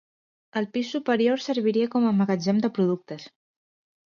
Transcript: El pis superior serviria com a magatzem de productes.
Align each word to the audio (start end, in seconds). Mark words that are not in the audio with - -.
El 0.61 0.67
pis 0.77 0.87
superior 0.95 1.43
serviria 1.49 1.91
com 1.97 2.07
a 2.07 2.15
magatzem 2.23 2.65
de 2.65 2.73
productes. 2.79 3.29